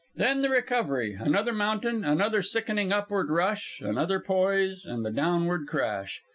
Then 0.15 0.41
the 0.41 0.49
recovery, 0.49 1.13
another 1.19 1.53
mountain, 1.53 2.03
another 2.03 2.41
sickening 2.41 2.91
upward 2.91 3.29
rush, 3.29 3.79
another 3.81 4.19
poise, 4.19 4.83
and 4.83 5.05
the 5.05 5.11
downward 5.11 5.67
crash. 5.67 6.21